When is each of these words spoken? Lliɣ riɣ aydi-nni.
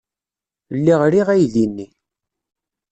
Lliɣ 0.77 1.01
riɣ 1.13 1.27
aydi-nni. 1.33 1.87